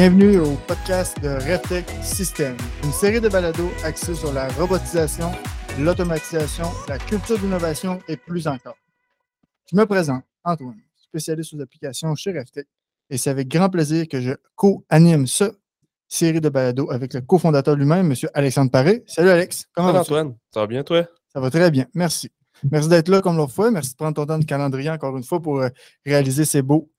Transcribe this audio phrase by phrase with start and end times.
[0.00, 5.30] Bienvenue au podcast de RevTech System, une série de balados axée sur la robotisation,
[5.78, 8.78] l'automatisation, la culture d'innovation et plus encore.
[9.70, 12.66] Je me présente, Antoine, spécialiste aux applications chez RevTech,
[13.10, 15.52] et c'est avec grand plaisir que je co-anime ce
[16.08, 18.16] série de balados avec le cofondateur lui-même, M.
[18.32, 19.04] Alexandre Paré.
[19.06, 20.12] Salut Alex, comment vas-tu?
[20.12, 21.06] Antoine, ça va bien toi?
[21.30, 22.30] Ça va très bien, merci.
[22.70, 23.70] Merci d'être là comme l'autre fois.
[23.70, 25.68] Merci de prendre ton temps de calendrier encore une fois pour euh,
[26.06, 26.90] réaliser ces beaux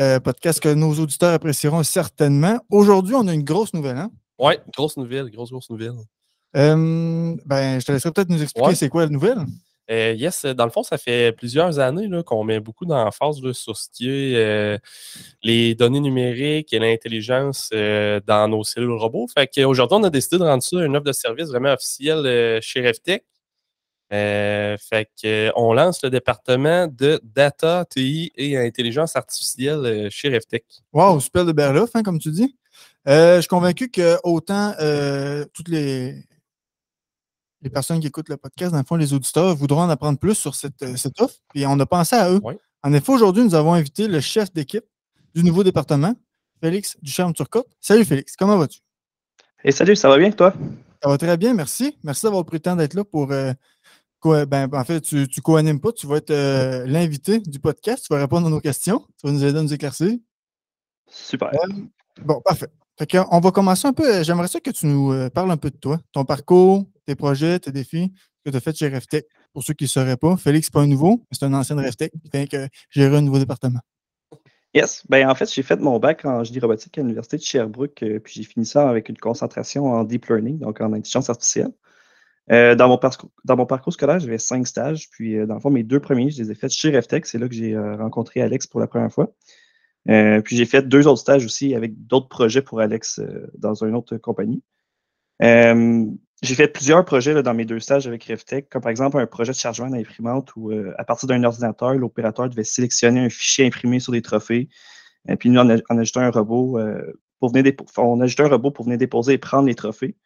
[0.00, 2.58] euh, podcasts que nos auditeurs apprécieront certainement.
[2.70, 4.10] Aujourd'hui, on a une grosse nouvelle, hein?
[4.38, 5.94] Oui, grosse nouvelle, grosse, grosse nouvelle.
[6.56, 9.38] Euh, ben, je te laisserai peut-être nous expliquer c'est quoi la nouvelle.
[9.88, 14.10] yes, dans le fond, ça fait plusieurs années qu'on met beaucoup d'emphase sur ce qui
[14.10, 14.80] est
[15.42, 19.26] les données numériques et l'intelligence dans nos cellules robots.
[19.32, 22.86] Fait qu'aujourd'hui, on a décidé de rendre ça une offre de service vraiment officielle chez
[22.86, 23.24] RevTech.
[24.12, 30.64] Euh, fait qu'on lance le département de data, TI et intelligence artificielle euh, chez RevTech.
[30.92, 32.56] Wow, super de berlof, hein, comme tu dis.
[33.08, 34.72] Euh, je suis convaincu que autant
[35.52, 36.14] toutes les,
[37.62, 40.34] les personnes qui écoutent le podcast, dans le fond, les auditeurs, voudront en apprendre plus
[40.34, 41.34] sur cette, cette offre.
[41.52, 42.40] Puis on a pensé à eux.
[42.82, 44.84] En effet, aujourd'hui, nous avons invité le chef d'équipe
[45.34, 46.14] du nouveau département,
[46.60, 47.66] Félix Ducharme-Turcotte.
[47.80, 48.78] Salut Félix, comment vas-tu?
[49.64, 50.54] Et salut, ça va bien, toi?
[51.02, 51.98] Ça va très bien, merci.
[52.04, 53.32] Merci d'avoir pris le temps d'être là pour
[54.46, 58.12] ben, en fait, tu ne co-animes pas, tu vas être euh, l'invité du podcast, tu
[58.12, 60.16] vas répondre à nos questions, tu vas nous aider à nous éclaircir.
[61.08, 61.50] Super.
[61.54, 61.68] Euh,
[62.22, 62.68] bon, parfait.
[63.30, 64.16] on va commencer un peu.
[64.16, 67.58] Euh, j'aimerais ça que tu nous parles un peu de toi, ton parcours, tes projets,
[67.58, 68.12] tes défis
[68.44, 69.26] que tu as fait chez RefTech.
[69.52, 72.12] Pour ceux qui ne sauraient pas, Félix, n'est pas un nouveau, c'est un ancien RefTech
[72.12, 73.80] qui fait que gérer un nouveau département.
[74.74, 75.02] Yes.
[75.08, 78.34] Ben, en fait, j'ai fait mon bac en génie robotique à l'Université de Sherbrooke, puis
[78.34, 81.72] j'ai fini ça avec une concentration en deep learning, donc en intelligence artificielle.
[82.52, 82.96] Euh, dans, mon
[83.66, 85.08] parcours, scolaire, j'avais cinq stages.
[85.10, 87.26] Puis, euh, dans le fond, mes deux premiers, je les ai faits chez RefTech.
[87.26, 89.32] C'est là que j'ai euh, rencontré Alex pour la première fois.
[90.06, 93.20] puis, j'ai fait deux autres stages aussi avec d'autres projets pour Alex
[93.58, 94.62] dans une autre compagnie.
[95.40, 99.52] j'ai fait plusieurs projets dans mes deux stages avec RefTech, comme par exemple un projet
[99.52, 104.12] de chargement d'imprimante où, à partir d'un ordinateur, l'opérateur devait sélectionner un fichier imprimé sur
[104.12, 104.68] des trophées.
[105.28, 106.78] Et puis, nous, on, a, un robot
[107.40, 110.16] pour venir on a ajouté un robot pour venir déposer et prendre les trophées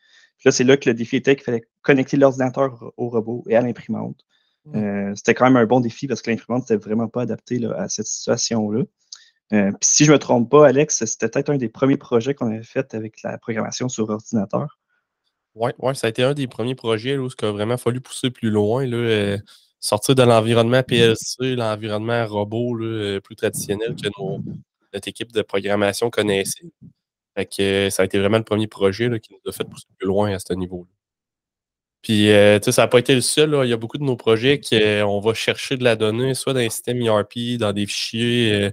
[0.44, 3.60] là, c'est là que le défi était qu'il fallait connecter l'ordinateur au robot et à
[3.60, 4.24] l'imprimante.
[4.66, 4.76] Mmh.
[4.76, 7.88] Euh, c'était quand même un bon défi parce que l'imprimante n'était vraiment pas adaptée à
[7.88, 8.82] cette situation-là.
[9.52, 12.46] Euh, si je ne me trompe pas, Alex, c'était peut-être un des premiers projets qu'on
[12.46, 14.78] avait fait avec la programmation sur ordinateur.
[15.56, 18.30] Oui, ouais, ça a été un des premiers projets où il a vraiment fallu pousser
[18.30, 19.38] plus loin, là, euh,
[19.80, 22.76] sortir de l'environnement PLC, l'environnement robot
[23.24, 24.08] plus traditionnel que
[24.92, 26.66] notre équipe de programmation connaissait.
[27.36, 30.06] Fait que ça a été vraiment le premier projet qui nous a fait pousser plus
[30.06, 30.90] loin à ce niveau-là.
[32.02, 33.58] Puis, euh, sais, ça n'a pas été le seul.
[33.64, 36.60] Il y a beaucoup de nos projets qu'on va chercher de la donnée, soit dans
[36.60, 38.70] les systèmes ERP, dans des fichiers euh,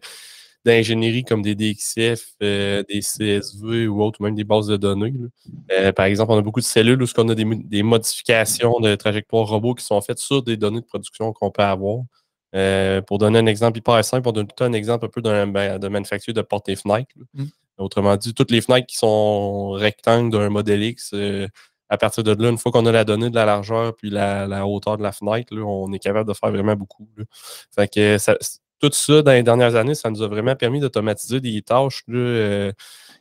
[0.65, 5.13] d'ingénierie comme des DXF, euh, des CSV ou autres, même des bases de données.
[5.95, 9.75] par exemple, on a beaucoup de cellules où on a des, modifications de trajectoires robots
[9.75, 12.03] qui sont faites sur des données de production qu'on peut avoir.
[13.07, 15.87] pour donner un exemple hyper simple, on donne tout un exemple un peu ben, de
[15.89, 17.13] manufacture de portes et fenêtres.
[17.77, 21.47] Autrement dit, toutes les fenêtres qui sont rectangles d'un modèle X, euh,
[21.89, 24.65] à partir de là, une fois qu'on a la donnée de la largeur puis la,
[24.67, 27.07] hauteur de la fenêtre, on est capable de faire vraiment beaucoup.
[27.73, 28.17] Fait que
[28.79, 32.71] tout ça, dans les dernières années, ça nous a vraiment permis d'automatiser des tâches euh,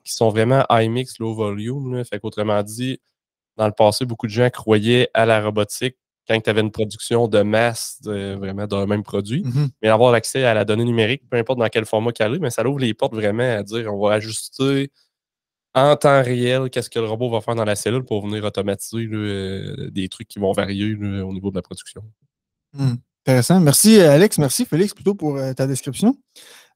[0.05, 2.05] qui sont vraiment high mix, low volume.
[2.05, 3.01] Fait qu'autrement dit,
[3.57, 5.97] dans le passé, beaucoup de gens croyaient à la robotique
[6.29, 9.43] quand tu avais une production de masse vraiment d'un même produit.
[9.43, 9.69] Mm-hmm.
[9.83, 12.51] Mais avoir accès à la donnée numérique, peu importe dans quel format qu'elle est, mais
[12.51, 14.91] ça ouvre les portes vraiment à dire on va ajuster
[15.77, 19.07] en temps réel qu'est-ce que le robot va faire dans la cellule pour venir automatiser
[19.13, 22.03] euh, des trucs qui vont varier au niveau de la production.
[22.73, 22.95] Mm.
[23.27, 23.61] Intéressant.
[23.61, 26.17] Merci Alex, merci Félix plutôt pour euh, ta description.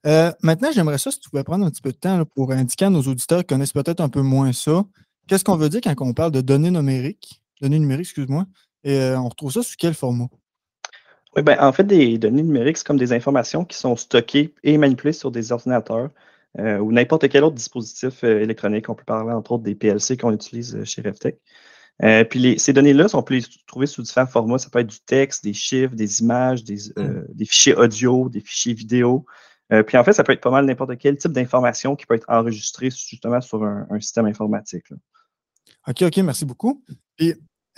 [0.05, 2.85] Euh, maintenant, j'aimerais ça si tu pouvais prendre un petit peu de temps pour indiquer
[2.85, 4.83] à nos auditeurs qui connaissent peut-être un peu moins ça.
[5.27, 7.41] Qu'est-ce qu'on veut dire quand on parle de données numériques?
[7.61, 8.45] Données numériques, excuse-moi.
[8.83, 10.27] Et euh, on retrouve ça sous quel format?
[11.35, 14.77] Oui, ben, en fait, des données numériques, c'est comme des informations qui sont stockées et
[14.77, 16.09] manipulées sur des ordinateurs
[16.59, 18.89] euh, ou n'importe quel autre dispositif euh, électronique.
[18.89, 21.39] On peut parler entre autres des PLC qu'on utilise chez RevTech.
[22.29, 24.57] puis ces données-là, on peut les trouver sous différents formats.
[24.57, 27.45] Ça peut être du texte, des chiffres, des images, des, mmh.
[27.45, 29.25] fichiers audio, des fichiers vidéo.
[29.87, 32.25] puis en fait, ça peut être pas mal n'importe quel type d'information qui peut être
[32.27, 34.87] enregistrée justement sur un, système informatique.
[35.87, 36.83] OK, OK, merci beaucoup.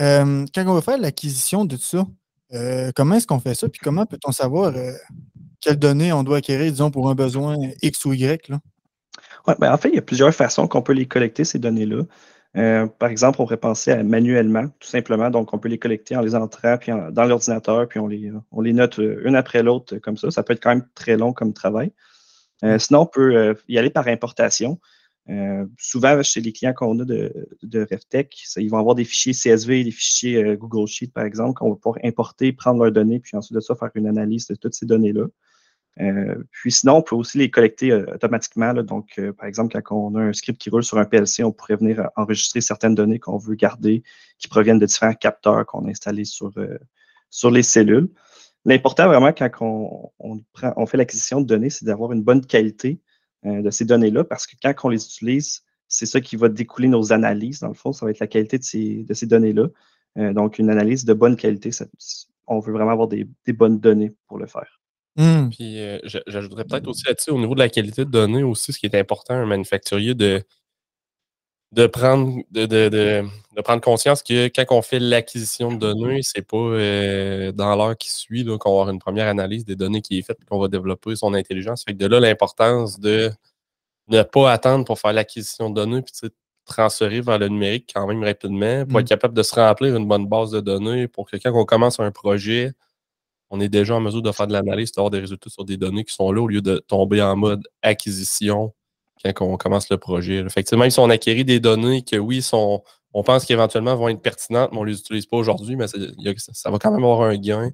[0.02, 2.06] Euh, quand on va faire l'acquisition de tout ça,
[2.54, 3.70] euh, comment est-ce qu'on fait ça?
[3.70, 4.92] Puis comment peut-on savoir euh,
[5.62, 8.50] quelles données on doit acquérir, disons, pour un besoin X ou Y?
[8.50, 8.60] Là?
[9.60, 12.04] ben en fait, il y a plusieurs façons qu'on peut les collecter, ces données-là.
[13.00, 15.30] par exemple, on pourrait penser à manuellement, tout simplement.
[15.30, 18.62] Donc, on peut les collecter en les entrant puis dans l'ordinateur, puis on les, on
[18.62, 20.32] les note une après l'autre comme ça.
[20.32, 21.92] Ça peut être quand même très long comme travail.
[22.62, 22.80] Mmh.
[22.80, 24.80] sinon, on peut y aller par importation.
[25.30, 29.86] Euh, souvent, chez les clients qu'on a de, RevTech, ils vont avoir des fichiers CSV,
[29.86, 33.38] des fichiers euh, Google Sheet, par exemple, qu'on va pouvoir importer, prendre leurs données, puis
[33.38, 35.26] ensuite de ça, faire une analyse de toutes ces données-là.
[36.02, 38.74] Euh, puis sinon, on peut aussi les collecter automatiquement.
[38.74, 41.76] donc, par exemple, quand on a un script qui roule sur un PLC, on pourrait
[41.76, 44.04] venir enregistrer certaines données qu'on veut garder,
[44.40, 46.52] qui proviennent de différents capteurs qu'on a installés sur,
[47.30, 48.10] sur les cellules.
[48.66, 53.00] L'important vraiment quand on, fait l'acquisition de données, c'est d'avoir une bonne qualité
[53.46, 57.14] de ces données-là, parce que quand on les utilise, c'est ça qui va découler nos
[57.14, 59.68] analyses, dans le fond, ça va être la qualité de ces, de ces données-là.
[60.18, 61.70] Euh, donc, une analyse de bonne qualité,
[62.48, 64.82] on veut vraiment avoir des, bonnes données pour le faire.
[65.16, 65.50] Hmm.
[65.50, 68.80] Puis, euh, j'ajouterais peut-être aussi là-dessus, au niveau de la qualité de données aussi, ce
[68.80, 70.44] qui est important, un manufacturier de,
[71.74, 76.48] de prendre, de, de, de, prendre conscience que quand on fait l'acquisition de données, c'est
[76.48, 76.58] pas
[77.52, 80.38] dans l'heure qui suit qu'on va avoir une première analyse des données qui est faite
[80.40, 81.84] et qu'on va développer son intelligence.
[81.84, 83.32] Fait que de là, l'importance de
[84.08, 86.30] ne pas attendre pour faire l'acquisition de données puis
[86.66, 89.10] transférer vers le numérique quand même rapidement pour être mmh.
[89.10, 92.12] capable de se remplir une bonne base de données pour que quand on commence un
[92.12, 92.72] projet,
[93.50, 96.04] on est déjà en mesure de faire de l'analyse, d'avoir des résultats sur des données
[96.04, 98.74] qui sont là au lieu de tomber en mode acquisition
[99.32, 100.40] quand on commence le projet.
[100.40, 102.84] Effectivement, ils sont acquéris des données que oui, sont,
[103.14, 106.72] on pense qu'éventuellement vont être pertinentes, mais on ne les utilise pas aujourd'hui, mais ça,
[106.72, 107.72] va quand même avoir un gain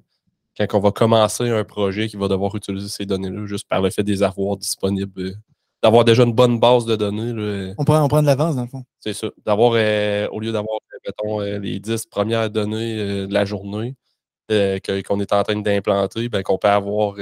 [0.58, 3.90] quand on va commencer un projet qui va devoir utiliser ces données-là juste par le
[3.90, 5.34] fait des avoirs disponibles, euh,
[5.82, 7.74] d'avoir déjà une bonne base de données.
[7.78, 8.84] On, prend, on prend de l'avance, dans le fond.
[8.98, 9.28] C'est ça.
[9.46, 12.96] D'avoir, euh, au lieu d'avoir, mettons, euh, les 10 premières données
[13.26, 13.94] de la journée
[14.48, 17.14] qu'on est en train d'implanter, ben, qu'on peut avoir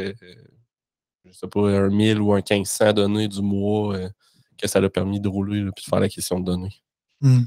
[1.33, 4.09] je sais pas, un 1000 ou un 1500 données du mois euh,
[4.57, 6.75] que ça l'a permis de rouler et de faire la question de données.
[7.21, 7.43] Hmm.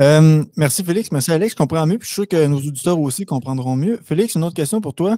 [0.00, 2.98] Euh, merci Félix, merci Alex, je comprends mieux, puis je suis sûr que nos auditeurs
[2.98, 4.00] aussi comprendront mieux.
[4.04, 5.16] Félix, une autre question pour toi.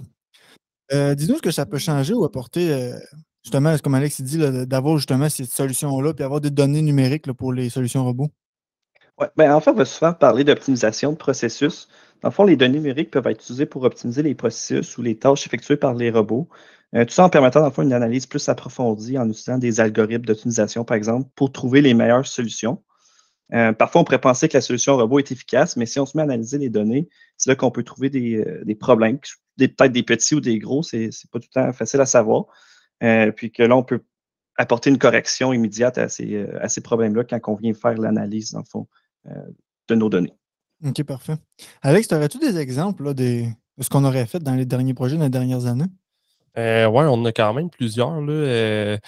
[0.93, 2.93] Euh, dis-nous ce que ça peut changer ou apporter,
[3.43, 7.71] justement, comme Alex dit, d'avoir justement cette solution-là, puis avoir des données numériques pour les
[7.71, 8.31] solutions robots.
[9.19, 11.89] Oui, ben, en fait, on va souvent parler d'optimisation de processus.
[12.23, 15.19] Dans le fond, les données numériques peuvent être utilisées pour optimiser les processus ou les
[15.19, 16.49] tâches effectuées par les robots.
[16.95, 20.85] Euh, tout ça en permettant dans une analyse plus approfondie en utilisant des algorithmes d'optimisation,
[20.85, 22.83] par exemple, pour trouver les meilleures solutions.
[23.53, 26.17] Euh, parfois, on pourrait penser que la solution robot est efficace, mais si on se
[26.17, 29.19] met à analyser les données, c'est là qu'on peut trouver des, euh, problèmes,
[29.59, 32.47] peut-être des petits ou des gros, c'est pas tout le temps facile à savoir.
[33.37, 34.01] puis que là, on peut
[34.57, 38.65] apporter une correction immédiate à ces, à ces problèmes-là quand on vient faire l'analyse, dans
[38.65, 38.87] fond,
[39.89, 40.33] de nos données.
[40.85, 41.37] OK, parfait.
[41.83, 43.45] Alex, aurais-tu des exemples de
[43.81, 45.87] ce qu'on aurait fait dans les derniers projets, dans les dernières années?
[46.57, 48.21] Euh, oui, on a quand même plusieurs.
[48.21, 48.33] Là.
[48.33, 48.99] Euh,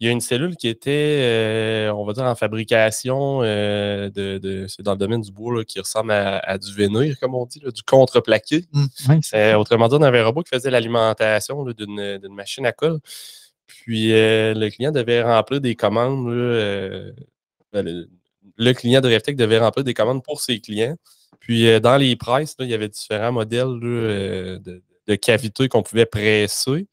[0.00, 4.66] il y a une cellule qui était, euh, on va dire, en fabrication de, de
[4.66, 7.82] c'est dans le domaine du bois qui ressemble à, du vénir, comme on dit, du
[7.82, 8.64] contreplaqué.
[8.72, 12.98] Mmh, autrement dit, on avait un robot qui faisait l'alimentation d'une machine à colle.
[13.66, 16.26] Puis le client devait remplir des commandes.
[17.72, 18.08] Ben,
[18.56, 20.96] le, client de RefTech devait remplir des commandes pour ses clients.
[21.38, 26.86] Puis dans les prices, il y avait différents modèles de, de cavités qu'on pouvait presser.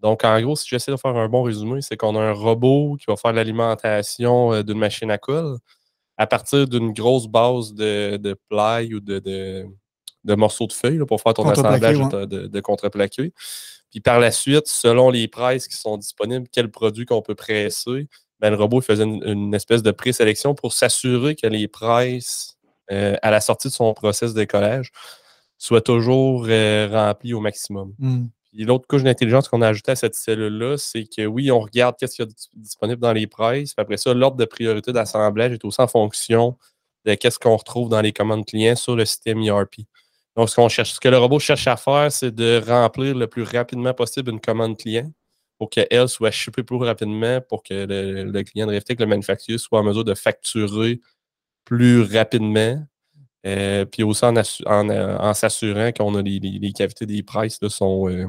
[0.00, 2.96] Donc, en gros, si j'essaie de faire un bon résumé, c'est qu'on a un robot
[2.98, 5.58] qui va faire l'alimentation euh, d'une machine à colle
[6.18, 9.18] à partir d'une grosse base de, de ply ou de,
[10.24, 13.32] de, morceaux de feuilles pour faire ton assemblage de, de, contreplaqué.
[13.90, 18.08] Puis par la suite, selon les prices qui sont disponibles, quel produit qu'on peut presser,
[18.40, 22.56] ben, le robot faisait une, espèce de présélection pour s'assurer que les prices
[22.92, 24.92] euh, à la sortie de son process de collage
[25.58, 27.94] soit toujours euh, rempli au maximum.
[27.98, 28.26] Hmm.
[28.52, 32.16] l'autre couche d'intelligence qu'on a ajouté à cette cellule-là, c'est que oui, on regarde qu'est-ce
[32.16, 33.72] qu'il y a disponible dans les prices.
[33.72, 36.58] Puis après ça, l'ordre de priorité d'assemblage est aussi en fonction
[37.04, 39.76] de qu'est-ce qu'on retrouve dans les commandes clients sur le système ERP.
[40.36, 43.26] Donc, ce, qu'on cherche, ce que le robot cherche à faire, c'est de remplir le
[43.26, 45.10] plus rapidement possible une commande client
[45.58, 49.78] pour qu'elle soit shippée plus rapidement pour que le, client de RFTech, le manufacturier, soit
[49.78, 51.00] en mesure de facturer
[51.64, 52.84] plus rapidement
[53.44, 58.26] euh, puis aussi en, en, s'assurant qu'on a les, cavités des prices sont, euh,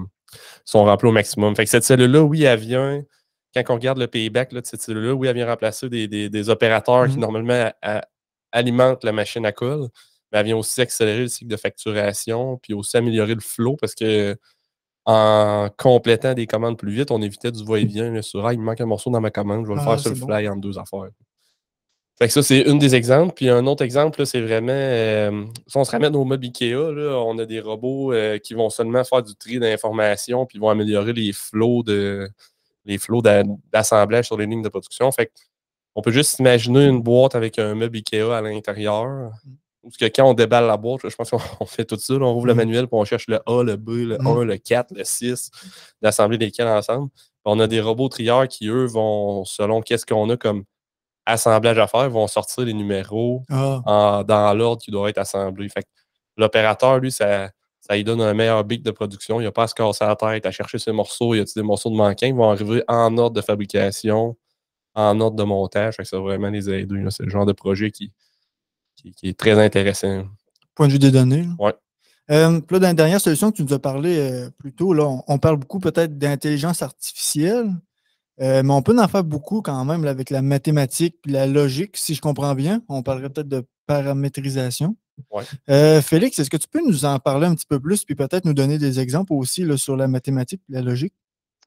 [0.65, 1.55] sont remplies au maximum.
[1.55, 3.03] Fait que cette cellule-là, oui, elle vient,
[3.53, 7.17] quand on regarde le payback de cette cellule-là, oui, elle vient remplacer des, opérateurs qui
[7.17, 7.71] mmh normalement
[8.51, 9.87] alimentent la machine à colle,
[10.31, 13.93] mais elle vient aussi accélérer le cycle de facturation, puis aussi améliorer le flow parce
[13.93, 14.35] que
[15.05, 18.79] en complétant des commandes plus vite, on évitait du va-et-vient sur ah, il me manque
[18.79, 20.79] un morceau dans ma commande, je vais le faire ah, sur le fly en deux
[20.79, 21.09] affaires.
[22.19, 23.33] Fait que ça, c'est une des exemples.
[23.33, 27.37] Puis un autre exemple, c'est vraiment, euh, si on se ramène au meuble Ikea, on
[27.39, 31.33] a des robots euh, qui vont seulement faire du tri d'informations, puis vont améliorer les
[31.33, 32.29] flots de
[32.85, 35.11] les flots d'assemblage sur les lignes de production.
[35.11, 35.31] Fait
[35.95, 39.31] on peut juste imaginer une boîte avec un meuble Ikea à l'intérieur.
[39.83, 42.13] Parce que quand on déballe la boîte, je pense qu'on fait tout ça.
[42.13, 42.57] on ouvre le mm.
[42.57, 44.43] manuel, puis on cherche le A, le B, le 1, mm.
[44.43, 45.51] le 4, le 6,
[46.01, 47.09] d'assembler lesquels ensemble.
[47.45, 50.63] on a des robots trieurs qui, eux, vont, selon qu'est-ce qu'on a comme
[51.25, 54.23] assemblage à faire, ils vont sortir les numéros Ah.
[54.27, 55.69] dans l'ordre qui doit être assemblé.
[55.69, 55.85] Fait
[56.37, 57.49] l'opérateur, lui, ça,
[57.79, 59.39] ça lui donne un meilleur beat de production.
[59.39, 61.33] Il n'a pas à se casser la tête, à chercher ses morceaux.
[61.33, 62.27] Il y a des morceaux de manquants.
[62.27, 64.35] Ils vont arriver en ordre de fabrication,
[64.95, 65.95] en ordre de montage?
[65.95, 67.05] Fait que ça va vraiment les aider.
[67.09, 68.11] C'est le genre de projet qui,
[68.95, 70.25] qui, qui est très intéressant.
[70.75, 71.47] Point de vue des données.
[71.59, 71.73] Ouais.
[72.31, 75.03] Euh, là, dans la dernière solution que tu nous as parlé euh, plus tôt, là,
[75.05, 77.69] on, on parle beaucoup peut-être d'intelligence artificielle,
[78.41, 81.45] euh, mais on peut en faire beaucoup quand même là, avec la mathématique puis la
[81.47, 82.81] logique, si je comprends bien.
[82.89, 84.95] On parlerait peut-être de paramétrisation.
[85.31, 85.43] Ouais.
[85.69, 88.45] Euh, Félix, est-ce que tu peux nous en parler un petit peu plus, puis peut-être
[88.45, 91.13] nous donner des exemples aussi là, sur la mathématique et la logique,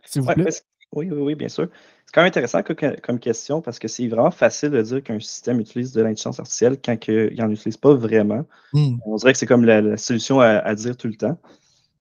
[0.05, 0.45] s'il vous Ouais, plaît?
[0.45, 1.69] parce- oui, oui, oui, bien sûr.
[2.07, 5.19] C'est quand même intéressant co- comme, question parce que c'est vraiment facile de dire qu'un
[5.19, 8.45] système utilise de l'intelligence artificielle quand que il n'en utilise pas vraiment.
[8.73, 8.97] Hmm.
[9.05, 11.39] On dirait que c'est comme la, la solution à, à dire tout le temps.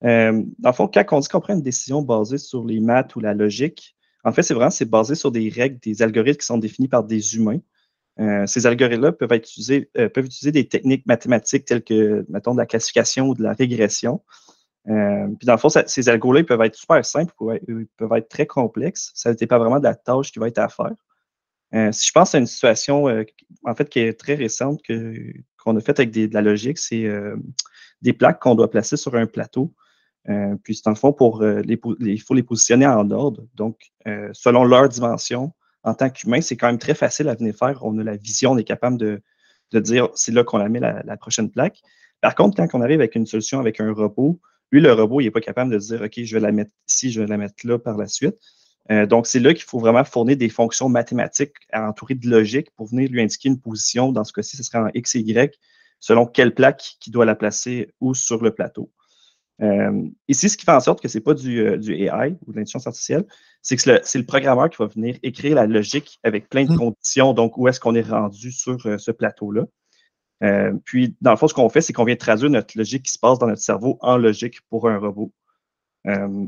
[0.04, 3.16] Euh, dans le fond, quand on dit qu'on prend une décision basée sur les maths
[3.16, 3.95] ou la logique,
[4.26, 7.04] en fait, c'est vraiment c'est basé sur des règles, des algorithmes qui sont définis par
[7.04, 7.60] des humains.
[8.20, 12.66] Euh, ces algorithmes-là peuvent, euh, peuvent utiliser des techniques mathématiques telles que, mettons, de la
[12.66, 14.24] classification ou de la régression.
[14.88, 17.34] Euh, puis dans le fond, ces algos-là, peuvent être super simples,
[17.68, 19.12] ils peuvent être, très complexes.
[19.14, 20.94] Ça ne dépend vraiment de la tâche qui va être à faire.
[21.94, 23.08] Si je pense à une situation,
[23.66, 24.82] en fait, qui est très récente,
[25.62, 27.06] qu'on a faite avec de la logique, c'est
[28.02, 29.74] des plaques qu'on doit placer sur un plateau.
[30.30, 33.46] Euh, puis, dans le fond, euh, il faut les positionner en ordre.
[33.56, 35.54] Donc, euh, selon leur dimension,
[35.84, 37.80] en tant qu'humain, c'est quand même très facile à venir faire.
[37.84, 39.22] On a la vision, on est capable de,
[39.72, 41.80] de dire c'est là qu'on la met la, prochaine plaque.
[42.22, 44.40] Par contre, quand on arrive avec une solution avec un robot,
[44.72, 47.12] lui, le robot, il n'est pas capable de dire OK, je vais la mettre ici,
[47.12, 48.36] je vais la mettre là par la suite.
[49.10, 53.10] Donc, c'est là qu'il faut vraiment fournir des fonctions mathématiques entourées de logique pour venir
[53.10, 54.12] lui indiquer une position.
[54.12, 55.60] Dans ce cas-ci, ce serait en X et Y,
[56.00, 58.92] selon quelle plaque qui doit la placer où sur le plateau.
[59.62, 62.38] Euh, ici, ce qui fait en sorte que ce n'est pas du, euh, du AI
[62.46, 63.26] ou de l'intelligence artificielle,
[63.62, 66.78] c'est que c'est le, programmeur qui va venir écrire la logique avec plein de Mm.
[66.78, 69.64] conditions, donc où est-ce qu'on est rendu sur euh, ce plateau-là.
[70.44, 73.14] Euh, puis, dans le fond, ce qu'on fait, c'est qu'on vient traduire notre logique qui
[73.14, 75.32] se passe dans notre cerveau en logique pour un robot.
[76.08, 76.46] Euh,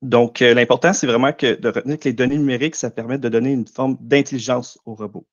[0.00, 3.28] donc, euh, l'important, c'est vraiment que de retenir que les données numériques, ça permet de
[3.28, 5.26] donner une forme d'intelligence au robot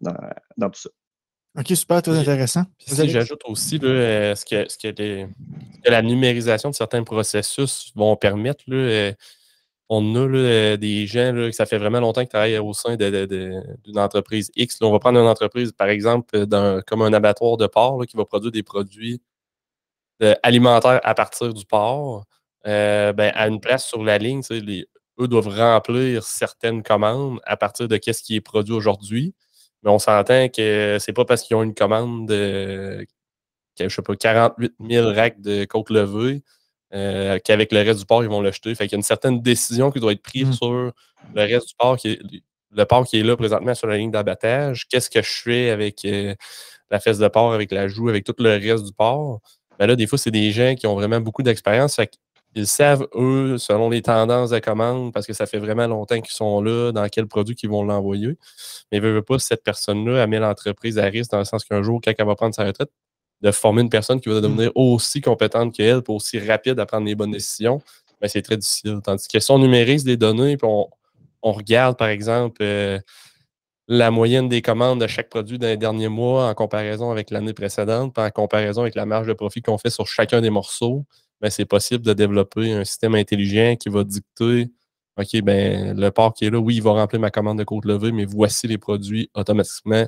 [0.00, 0.16] dans,
[0.56, 0.90] dans tout ça.
[1.58, 2.64] OK, super, très intéressant.
[2.78, 5.28] Puis si j'ajoute aussi là, euh, ce, que, ce, que les-
[5.76, 9.12] ce que la numérisation de certains processus vont permettre, là, euh,
[9.88, 12.72] on a là, euh, des gens là, que ça fait vraiment longtemps qu'ils travaillent au
[12.72, 14.78] sein d'une entreprise X.
[14.80, 16.46] On va prendre une entreprise, par exemple,
[16.86, 19.20] comme un abattoir de porc là, qui va produire des produits
[20.22, 22.24] euh, alimentaires à partir du porc.
[22.66, 24.86] Euh, ben, à une place sur la ligne, les,
[25.20, 29.34] eux doivent remplir certaines commandes à partir de ce qui est produit aujourd'hui.
[29.84, 33.06] Mais on s'entend que c'est pas parce qu'ils ont une commande de
[33.78, 36.42] je sais pas, 48 000 racks de côte levée
[36.94, 38.74] euh, qu'avec le reste du porc, ils vont l'acheter.
[38.74, 40.52] Fait qu'il y a une certaine décision qui doit être prise Mm.
[40.52, 40.92] sur le
[41.34, 42.20] reste du porc, qui est,
[42.70, 44.86] le porc qui est là présentement sur la ligne d'abattage.
[44.88, 46.34] Qu'est-ce que je fais avec euh,
[46.90, 49.40] la fesse de porc, avec la joue, avec tout le reste du porc?
[49.78, 51.96] Ben là, des fois, c'est des gens qui ont vraiment beaucoup d'expérience.
[51.96, 52.10] Fait
[52.54, 56.34] qu'ils savent, eux, selon les tendances de commande, parce que ça fait vraiment longtemps qu'ils
[56.34, 58.38] sont là, dans quel produit qu'ils vont l'envoyer.
[58.92, 61.82] Mais veut, veut pas, cette personne-là, elle met l'entreprise à risque dans le sens qu'un
[61.82, 62.90] jour, quand elle va prendre sa retraite,
[63.42, 67.14] de former une personne qui va devenir aussi compétente qu'elle, aussi rapide à prendre les
[67.14, 67.82] bonnes décisions,
[68.20, 69.00] ben, c'est très difficile.
[69.02, 70.88] Tandis que si on numérise les données, puis on,
[71.42, 72.98] on regarde, par exemple, euh,
[73.86, 77.52] la moyenne des commandes de chaque produit dans les derniers mois en comparaison avec l'année
[77.52, 81.04] précédente, puis en comparaison avec la marge de profit qu'on fait sur chacun des morceaux,
[81.44, 84.70] ben, c'est possible de développer un système intelligent qui va dicter
[85.18, 87.84] OK, ben le porc qui est là, oui, il va remplir ma commande de côte
[87.84, 90.06] levée, mais voici les produits automatiquement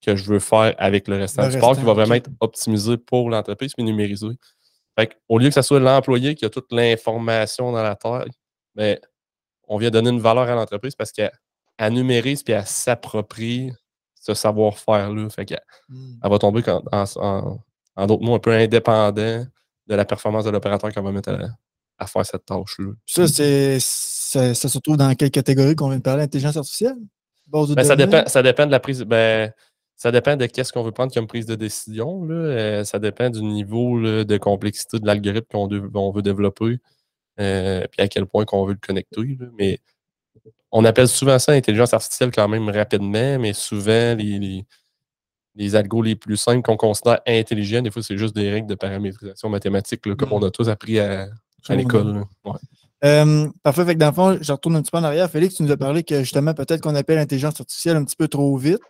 [0.00, 2.30] que je veux faire avec le restant Le du porc qui restant, va vraiment être
[2.38, 4.28] optimisé pour l'entreprise puis numérisé.
[4.96, 8.24] Fait au lieu que ce soit l'employé qui a toute l'information dans la terre,
[8.76, 8.96] ben,
[9.66, 11.32] on vient donner une valeur à l'entreprise parce qu'elle
[11.76, 13.72] elle numérise puis elle s'approprie
[14.14, 15.28] ce savoir-faire-là.
[15.30, 16.14] Fait qu'elle Hmm.
[16.22, 16.82] elle va tomber en,
[17.16, 17.58] en-
[17.96, 19.44] en d'autres mots un peu indépendant
[19.88, 21.38] de la performance de l'opérateur qu'on va mettre à,
[21.98, 22.92] à faire cette tâche-là.
[23.06, 26.22] Ça, c'est, ça, ça se trouve dans quelle catégorie qu'on vient de parler?
[26.24, 26.96] Intelligence artificielle?
[27.46, 29.02] Ben, ça, dépend, ça dépend de la prise.
[29.02, 29.50] Ben,
[29.96, 32.24] ça dépend de qu'est-ce qu'on veut prendre comme prise de décision.
[32.24, 32.34] Là.
[32.34, 36.78] Euh, ça dépend du niveau là, de complexité de l'algorithme qu'on de- on veut développer.
[37.40, 39.36] euh, puis à quel point qu'on veut le connecter.
[39.40, 39.46] là.
[39.58, 39.78] Mais
[40.70, 44.66] on appelle souvent ça intelligence artificielle quand même rapidement, mais souvent les, les,
[45.58, 48.74] les algos les plus simples qu'on considère intelligents, des fois c'est juste des règles de
[48.76, 50.34] paramétrisation mathématique là, comme Mm.
[50.34, 51.28] on a tous appris à,
[51.68, 52.24] l'école.
[52.44, 52.52] Ouais.
[53.04, 53.84] Euh, parfait.
[53.84, 55.30] Fait que dans le fond, je retourne un petit peu en arrière.
[55.30, 58.28] Félix, tu nous as parlé que justement, peut-être qu'on appelle l'intelligence artificielle un petit peu
[58.28, 58.80] trop vite.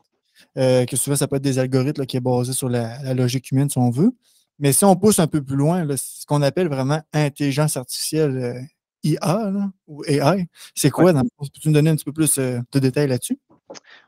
[0.57, 3.13] euh, que souvent, ça peut être des algorithmes là, qui est basé sur la, la
[3.15, 4.13] logique humaine, si on veut.
[4.59, 8.37] Mais si on pousse un peu plus loin, là, ce qu'on appelle vraiment intelligence artificielle
[8.39, 8.61] euh,
[9.05, 11.13] IA là, ou AI, c'est quoi?
[11.13, 11.45] dans le fond?
[11.53, 13.39] Peux-tu nous donner un petit peu plus de détails là-dessus?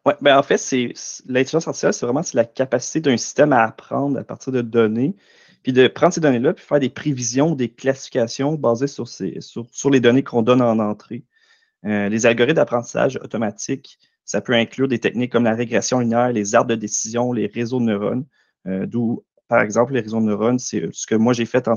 [0.06, 0.94] Oui, ben en fait, c'est
[1.26, 5.14] l'intelligence artificielle, c'est vraiment la capacité d'un système à apprendre à partir de données,
[5.62, 9.90] puis de prendre ces données-là, puis faire des prévisions, des classifications basées sur, ces, sur,
[9.90, 11.24] les données qu'on donne en entrée.
[11.84, 16.54] Euh, les algorithmes d'apprentissage automatique, ça peut inclure des techniques comme la régression linéaire, les
[16.54, 18.26] arbres de décision, les réseaux de neurones,
[18.66, 21.68] euh, d'où, par exemple, les réseaux de neurones, c'est ce que moi j'ai fait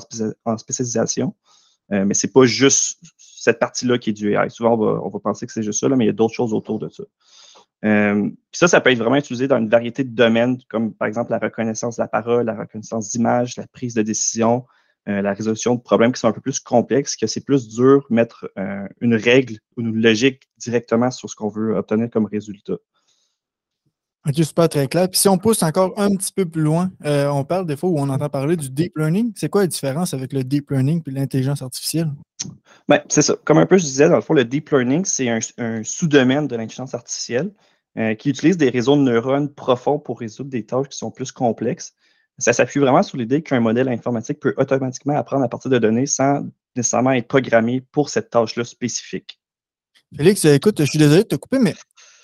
[0.46, 1.36] en, spécialisation.
[1.92, 4.50] Euh, mais ce n'est pas juste cette partie-là qui est du AI.
[4.50, 6.80] Souvent, on va, penser que c'est juste ça, mais il y a d'autres choses autour
[6.80, 7.04] de ça.
[7.84, 11.32] Euh, ça, ça peut être vraiment utilisé dans une variété de domaines, comme par exemple
[11.32, 14.66] la reconnaissance de la parole, la reconnaissance d'image, la prise de décision,
[15.10, 18.06] euh, la résolution de problèmes qui sont un peu plus complexes, que c'est plus dur
[18.10, 22.26] de mettre euh, une règle ou une logique directement sur ce qu'on veut obtenir comme
[22.26, 22.78] résultat.
[24.26, 25.10] OK, super, très clair.
[25.10, 28.00] Puis si on pousse encore un petit peu plus loin, on parle des fois où
[28.00, 29.34] on entend parler du deep learning.
[29.36, 32.10] C'est quoi la différence avec le deep learning et l'intelligence artificielle?
[32.88, 33.36] Ben, c'est ça.
[33.44, 36.56] Comme un peu je disais, dans le fond, le deep learning, c'est un sous-domaine de
[36.56, 37.52] l'intelligence artificielle.
[37.96, 41.32] Euh, qui utilise des réseaux de neurones profonds pour résoudre des tâches qui sont plus
[41.32, 41.94] complexes.
[42.40, 46.08] Ça s'appuie vraiment sur l'idée qu'un modèle informatique peut automatiquement apprendre à partir de données
[46.08, 46.44] sans
[46.76, 49.40] nécessairement être programmé pour cette tâche-là spécifique.
[50.18, 51.76] Félix, écoute, je suis désolé de te couper, mais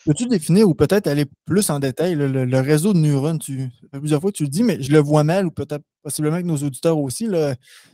[0.07, 3.37] peux-tu définir ou peut-être aller plus en détail le, réseau de neurones?
[3.37, 6.47] Tu, plusieurs fois tu le dis, mais je le vois mal ou peut-être possiblement avec
[6.47, 7.27] nos auditeurs aussi.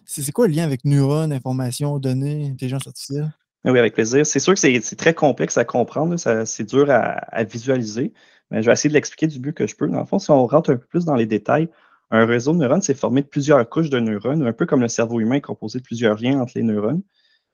[0.05, 3.33] C'est quoi le lien avec neurones, information, données, intelligence artificielle?
[3.65, 4.25] Oui, avec plaisir.
[4.25, 8.13] C'est sûr que c'est très complexe à comprendre, c'est dur à, visualiser,
[8.51, 9.87] mais je vais essayer de l'expliquer du but que je peux.
[9.87, 11.67] Dans le fond, si on rentre un peu plus dans les détails,
[12.11, 14.87] un réseau de neurones, c'est formé de plusieurs couches de neurones, un peu comme le
[14.87, 17.01] cerveau humain composé de plusieurs liens entre les neurones,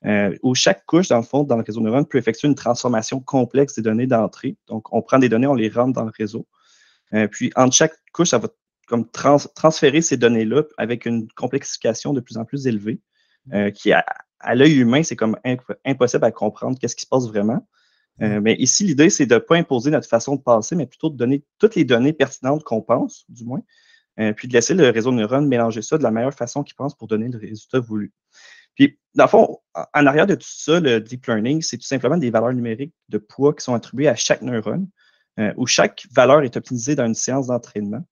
[0.06, 2.56] euh, où chaque couche, dans le fond, dans le réseau de neurones, peut effectuer une
[2.56, 4.58] transformation complexe des données d'entrée.
[4.68, 6.46] Donc, on prend des données, on les rentre dans le réseau.
[7.14, 8.50] Euh, puis, entre chaque couche, ça va
[8.88, 13.00] comme transférer ces données-là avec une complexification de plus en plus élevée,
[13.54, 14.04] euh, qui a
[14.44, 15.38] à l'œil humain, c'est comme
[15.86, 17.66] impossible à comprendre qu'est-ce qui se passe vraiment.
[18.22, 18.44] Euh, mm.
[18.44, 21.18] mais ici, l'idée, c'est de ne pas imposer notre façon de penser, mais plutôt de
[21.18, 23.62] donner toutes les données pertinentes qu'on pense, du moins,
[24.20, 26.76] euh, puis de laisser le réseau de neurones mélanger ça de la meilleure façon qu'il
[26.76, 28.14] pense pour donner le résultat voulu.
[28.76, 32.18] Puis, dans le fond, en arrière de tout ça, le deep learning, c'est tout simplement
[32.18, 34.88] des valeurs numériques de poids qui sont attribuées à chaque neurone,
[35.40, 38.04] euh, où chaque valeur est optimisée dans une séance d'entraînement.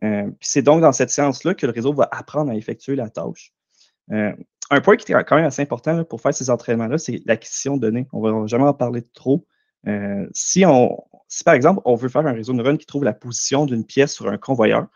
[0.00, 3.52] puis c'est donc dans cette séance-là que le réseau va apprendre à effectuer la tâche
[4.70, 7.82] un point qui est quand même assez important pour faire ces entraînements-là, c'est l'acquisition de
[7.82, 8.06] données.
[8.12, 9.46] On ne va jamais en parler trop.
[9.88, 10.96] Euh, si, on,
[11.28, 13.84] si, par exemple, on veut faire un réseau de neurones qui trouve la position d'une
[13.84, 14.86] pièce sur un convoyeur,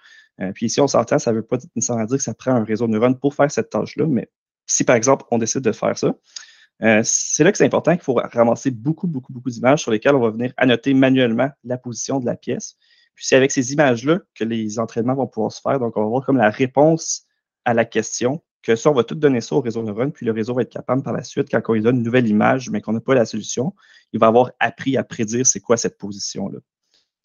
[0.40, 2.64] euh, puis ici, on s'entend, ça ne veut pas nécessairement dire que ça prend un
[2.64, 4.28] réseau de neurones pour faire cette tâche-là, mais
[4.66, 6.14] si, par exemple, on décide de faire ça,
[6.82, 10.14] euh, c'est là que c'est important qu'il faut ramasser beaucoup, beaucoup, beaucoup d'images sur lesquelles
[10.14, 12.76] on va venir annoter manuellement la position de la pièce.
[13.14, 15.78] Puis c'est avec ces images-là que les entraînements vont pouvoir se faire.
[15.78, 17.26] Donc, on va voir comme la réponse
[17.64, 20.32] à la question que ça, on va tout donner ça au réseau neurone, puis le
[20.32, 22.80] réseau va être capable par la suite, quand on lui donne une nouvelle image, mais
[22.80, 23.74] qu'on n'a pas la solution,
[24.12, 26.58] il va avoir appris à prédire c'est quoi cette position-là.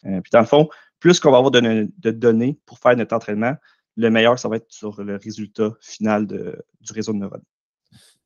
[0.06, 3.54] Euh, puis dans le fond, plus qu'on va avoir de, données pour faire notre entraînement,
[3.96, 7.42] le meilleur, ça va être sur le résultat final du réseau de neurones.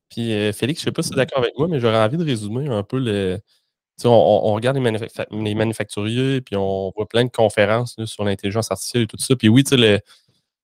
[0.09, 1.97] Puis euh, Félix, je ne sais pas si tu es d'accord avec moi, mais j'aurais
[1.97, 3.39] envie de résumer un peu le.
[4.03, 9.07] On, on, regarde les, manufacturiers, puis on voit plein de conférences sur l'intelligence artificielle et
[9.07, 9.37] tout ça.
[9.37, 9.99] Puis oui, tu sais, le,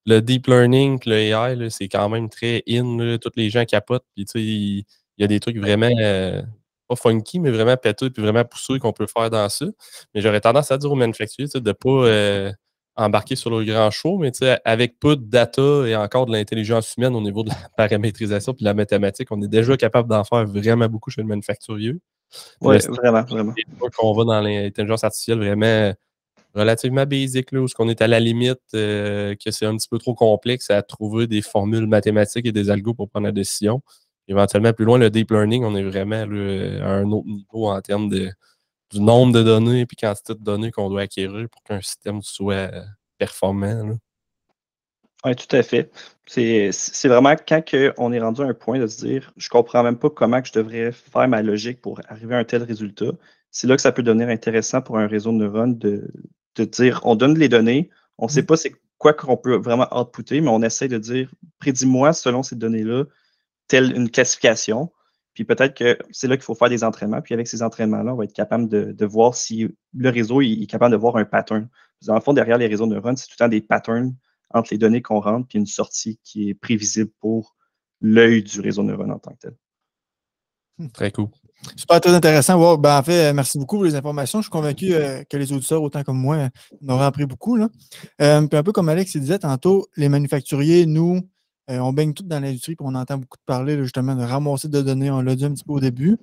[0.05, 3.17] le deep learning, le AI, c'est quand même très in.
[3.21, 4.05] tous les gens capotent.
[4.15, 4.85] Puis, il
[5.17, 6.41] y, a des trucs vraiment euh,
[6.87, 9.65] pas funky, mais vraiment péteux puis vraiment poussés qu'on peut faire dans ça.
[10.13, 12.51] Mais j'aurais tendance à dire aux manufacturiers de ne pas euh,
[12.95, 14.31] embarquer sur le grand show, mais
[14.65, 18.63] avec peu de data et encore de l'intelligence humaine au niveau de la paramétrisation puis
[18.63, 21.95] de la mathématique, on est déjà capable d'en faire vraiment beaucoup chez le manufacturier.
[22.61, 23.53] Oui, vraiment, vraiment.
[23.97, 25.93] qu'on va dans l'intelligence artificielle vraiment
[26.53, 29.97] relativement basic, là, où on est à la limite euh, que c'est un petit peu
[29.97, 33.81] trop complexe à trouver des formules mathématiques et des algos pour prendre la décision.
[34.27, 38.09] Éventuellement, plus loin, le deep learning, on est vraiment à un autre niveau en termes
[38.09, 38.31] de,
[38.91, 42.71] du nombre de données et quantité de données qu'on doit acquérir pour qu'un système soit
[43.17, 43.97] performant.
[45.23, 45.91] Oui, tout à fait.
[46.25, 47.63] C'est vraiment quand
[47.97, 50.51] on est rendu à un point de se dire je comprends même pas comment je
[50.51, 53.11] devrais faire ma logique pour arriver à un tel résultat.
[53.51, 56.09] C'est là que ça peut devenir intéressant pour un réseau de neurones de,
[56.55, 58.45] de dire, on donne les données, on ne sait mmh.
[58.45, 62.55] pas c'est quoi qu'on peut vraiment outputer, mais on essaie de dire, prédis-moi selon ces
[62.55, 63.05] données-là,
[63.67, 64.91] telle une classification.
[65.33, 67.21] Puis peut-être que c'est là qu'il faut faire des entraînements.
[67.21, 70.91] Puis avec ces entraînements-là, on va être capable de, voir si le réseau est, capable
[70.91, 71.69] de voir un pattern.
[72.05, 74.15] Dans le fond, derrière les réseaux de neurones, c'est tout le temps des patterns
[74.53, 77.55] entre les données qu'on rentre puis une sortie qui est prévisible pour
[78.01, 80.89] l'œil du réseau de neurones en tant que tel.
[80.93, 81.29] Très cool.
[81.75, 82.77] Super, très intéressant.
[82.77, 84.39] Ben, en fait, merci beaucoup pour les informations.
[84.39, 86.49] Je suis convaincu euh, que les auditeurs, autant comme moi,
[86.83, 87.55] en auraient appris beaucoup.
[87.55, 87.69] Là.
[88.21, 91.21] Euh, puis un peu comme Alex disait tantôt, les manufacturiers, nous,
[91.69, 94.69] euh, on baigne tout dans l'industrie, puis on entend beaucoup de parler justement de ramasser
[94.69, 95.11] de données.
[95.11, 96.17] On l'a dit un petit peu au début.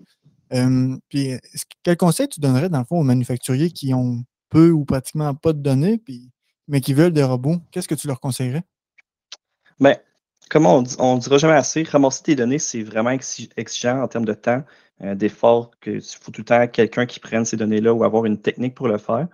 [1.08, 1.38] puis,
[1.82, 5.52] quel conseil tu donnerais, dans le fond, aux manufacturiers qui ont peu ou pratiquement pas
[5.52, 6.30] de données, puis,
[6.66, 7.58] mais qui veulent des robots?
[7.70, 8.62] Qu'est-ce que tu leur conseillerais?
[9.78, 9.96] Bien,
[10.50, 14.34] comme on ne dira jamais assez, ramasser tes données, c'est vraiment exigeant en termes de
[14.34, 14.64] temps,
[15.02, 18.40] euh, d'effort, qu'il faut tout le temps quelqu'un qui prenne ces données-là ou avoir une
[18.40, 19.28] technique pour le faire.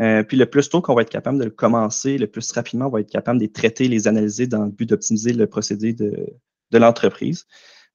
[0.00, 2.86] Euh, puis le plus tôt qu'on va être capable de le commencer, le plus rapidement
[2.86, 5.92] on va être capable de les traiter, les analyser dans le but d'optimiser le procédé
[5.92, 6.26] de,
[6.72, 7.46] l'entreprise.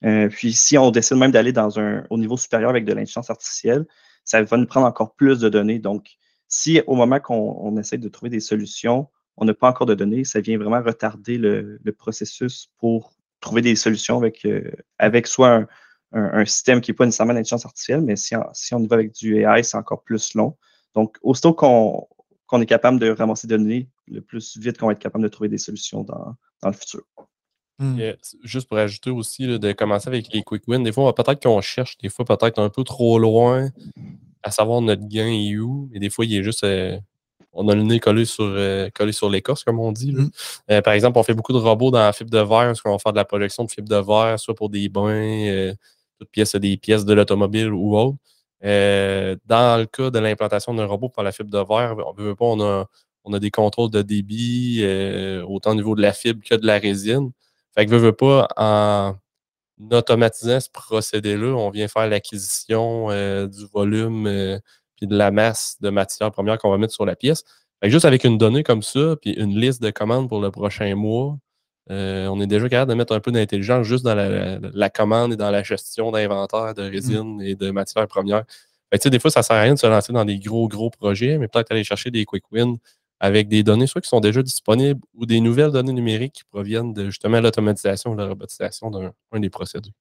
[0.04, 3.30] Euh, puis si on décide même d'aller dans un au niveau supérieur avec de l'intelligence
[3.30, 3.86] artificielle,
[4.26, 5.80] ça va nous prendre encore plus de données.
[5.80, 6.18] Donc,
[6.50, 10.26] si au moment qu'on essaie de trouver des solutions, on n'a pas encore de données,
[10.26, 15.68] ça vient vraiment retarder le, processus pour trouver des solutions avec, euh, avec soit un,
[16.46, 19.64] système qui n'est pas nécessairement d'intelligence artificielle, mais si on, y va avec du AI,
[19.64, 20.56] c'est encore plus long.
[20.94, 25.00] Donc, aussitôt qu'on est capable de ramasser des données, le plus vite qu'on va être
[25.00, 27.04] capable de trouver des solutions dans, le futur.
[27.78, 28.00] Hmm.
[28.44, 31.98] juste pour ajouter aussi, de commencer avec les quick wins, des fois, peut-être qu'on cherche,
[31.98, 33.70] des fois, peut-être un peu trop loin
[34.46, 36.64] à savoir notre gain est où, mais des fois, il est juste.
[36.64, 36.98] Euh,
[37.52, 40.12] on a le nez collé sur, euh, collé sur l'écorce, comme on dit.
[40.12, 40.30] Mm.
[40.72, 42.92] Euh, par exemple, on fait beaucoup de robots dans la fibre de verre, parce qu'on
[42.92, 45.74] va faire de la projection de fibre de verre, soit pour des bains,
[46.20, 48.18] toutes pièces, des pièces de l'automobile ou autre.
[48.62, 52.46] dans le cas de l'implantation d'un robot pour la fibre de verre, on veut pas,
[52.46, 52.86] on a,
[53.24, 54.86] on a des contrôles de débit,
[55.48, 57.32] autant au niveau de la fibre que de la résine.
[57.76, 59.16] Fait que veut, veut pas, en
[59.92, 64.60] automatisant ce procédé-là, on vient faire l'acquisition euh, du volume euh,
[65.02, 67.44] de la masse de matière première qu'on va mettre sur la pièce.
[67.84, 71.38] juste avec une donnée comme ça, puis une liste de commandes pour le prochain mois,
[71.92, 75.36] euh, on est déjà capable de mettre un peu d'intelligence juste dans la, commande et
[75.36, 78.44] dans la gestion d'inventaire de résine et de matières premières.
[78.92, 81.38] des fois, ça ne sert à rien de se lancer dans des gros, gros projets,
[81.38, 82.78] mais peut-être aller chercher des quick wins
[83.20, 86.94] avec des données soit qui sont déjà disponibles ou des nouvelles données numériques qui proviennent
[86.94, 89.92] de justement l'automatisation ou la robotisation d'un des procédés.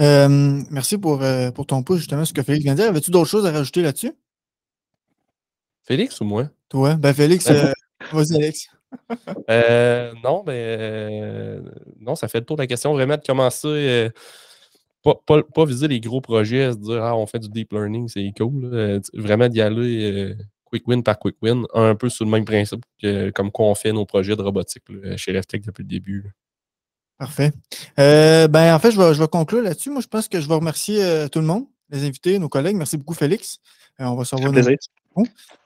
[0.00, 2.88] Euh, merci pour, euh, pour ton pouce, justement, ce que Félix vient de dire.
[2.88, 4.12] Avais-tu d'autres choses à rajouter là-dessus?
[5.84, 6.48] Félix ou moi?
[6.68, 7.72] Toi, ben Félix, euh,
[8.12, 8.68] vas-y Alex.
[10.24, 11.64] Non, ben
[12.00, 14.10] non, ça fait le tour de la question vraiment de commencer.
[15.02, 18.32] Pas, pas, viser les gros projets, se dire ah, on fait du deep learning, c'est
[18.36, 19.00] cool.
[19.14, 23.30] vraiment d'y aller quick win par quick win, un peu sous le même principe que
[23.30, 24.84] comme quoi on fait nos projets de robotique
[25.16, 26.32] chez RefTech depuis le début.
[27.20, 27.52] Parfait.
[27.98, 29.90] Euh, ben, en fait, je vais, je vais conclure là-dessus.
[29.90, 32.76] Moi, je pense que je vais remercier euh, tout le monde, les invités, nos collègues.
[32.76, 33.58] Merci beaucoup, Félix.
[34.00, 34.54] Euh, on va se revoir.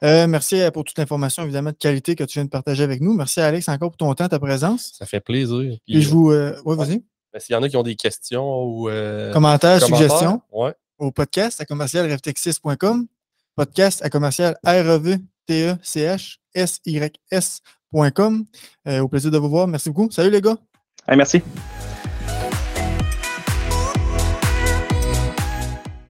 [0.02, 3.14] Merci pour toute l'information, évidemment, de qualité que tu viens de partager avec nous.
[3.14, 4.92] Merci, Alex, encore pour ton temps, ta présence.
[4.98, 5.78] Ça fait plaisir.
[5.88, 6.32] Et je vous.
[6.32, 7.02] oui, vas-y.
[7.32, 8.88] Ben, s'il y en a qui ont des questions ou.
[9.32, 10.40] commentaires, suggestions.
[10.98, 13.08] Au podcast à commercialreftech6.com
[13.54, 15.18] podcast à commercial r e
[15.82, 17.00] c h s y
[19.00, 19.66] au plaisir de vous voir.
[19.66, 20.10] Merci beaucoup.
[20.10, 20.56] Salut les gars.
[21.08, 21.42] merci.